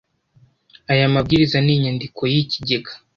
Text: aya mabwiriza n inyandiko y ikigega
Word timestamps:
aya 0.91 1.13
mabwiriza 1.13 1.57
n 1.61 1.67
inyandiko 1.75 2.21
y 2.33 2.35
ikigega 2.43 2.91